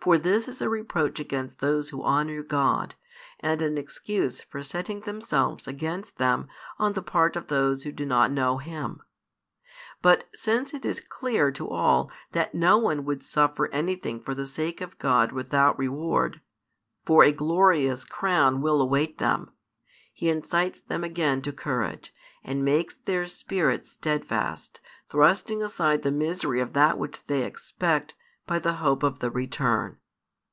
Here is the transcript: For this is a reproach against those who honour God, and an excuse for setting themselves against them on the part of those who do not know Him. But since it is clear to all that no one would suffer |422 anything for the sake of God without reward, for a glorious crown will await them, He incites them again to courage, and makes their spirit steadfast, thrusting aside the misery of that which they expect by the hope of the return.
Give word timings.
For 0.00 0.16
this 0.16 0.48
is 0.48 0.62
a 0.62 0.70
reproach 0.70 1.20
against 1.20 1.58
those 1.58 1.90
who 1.90 2.02
honour 2.02 2.42
God, 2.42 2.94
and 3.40 3.60
an 3.60 3.76
excuse 3.76 4.40
for 4.40 4.62
setting 4.62 5.00
themselves 5.00 5.68
against 5.68 6.16
them 6.16 6.48
on 6.78 6.94
the 6.94 7.02
part 7.02 7.36
of 7.36 7.48
those 7.48 7.82
who 7.82 7.92
do 7.92 8.06
not 8.06 8.32
know 8.32 8.56
Him. 8.56 9.02
But 10.00 10.24
since 10.32 10.72
it 10.72 10.86
is 10.86 11.02
clear 11.02 11.50
to 11.52 11.68
all 11.68 12.10
that 12.32 12.54
no 12.54 12.78
one 12.78 13.04
would 13.04 13.22
suffer 13.22 13.68
|422 13.68 13.70
anything 13.74 14.20
for 14.22 14.34
the 14.34 14.46
sake 14.46 14.80
of 14.80 14.98
God 14.98 15.30
without 15.30 15.78
reward, 15.78 16.40
for 17.04 17.22
a 17.22 17.30
glorious 17.30 18.06
crown 18.06 18.62
will 18.62 18.80
await 18.80 19.18
them, 19.18 19.52
He 20.14 20.30
incites 20.30 20.80
them 20.80 21.04
again 21.04 21.42
to 21.42 21.52
courage, 21.52 22.14
and 22.42 22.64
makes 22.64 22.94
their 22.94 23.26
spirit 23.26 23.84
steadfast, 23.84 24.80
thrusting 25.10 25.62
aside 25.62 26.00
the 26.02 26.10
misery 26.12 26.60
of 26.60 26.72
that 26.72 26.96
which 26.96 27.26
they 27.26 27.44
expect 27.44 28.14
by 28.46 28.58
the 28.58 28.72
hope 28.76 29.02
of 29.02 29.18
the 29.18 29.30
return. 29.30 29.98